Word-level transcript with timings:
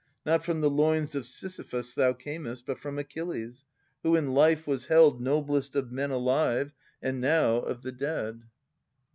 Not 0.25 0.43
from 0.43 0.61
the 0.61 0.69
loins 0.71 1.13
of 1.13 1.25
Sis3rphus 1.25 1.93
thou 1.93 2.17
earnest. 2.25 2.65
But 2.65 2.79
from 2.79 2.97
Achilles, 2.97 3.65
who 4.01 4.15
in 4.15 4.31
life 4.33 4.65
was 4.65 4.87
held 4.87 5.21
Noblest 5.21 5.75
of 5.75 5.91
men 5.91 6.09
alive, 6.09 6.73
and 7.03 7.21
now 7.21 7.61
o' 7.61 7.73
the 7.75 7.91
dead. 7.91 8.41